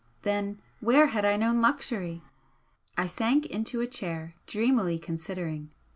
Then 0.23 0.59
where 0.79 1.05
had 1.05 1.25
I 1.25 1.37
known 1.37 1.61
luxury? 1.61 2.23
I 2.97 3.05
sank 3.05 3.45
into 3.45 3.81
a 3.81 3.87
chair, 3.87 4.33
dreamily 4.47 4.97
considering. 4.97 5.69